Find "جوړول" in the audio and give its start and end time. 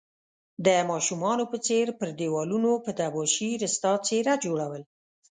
4.45-4.83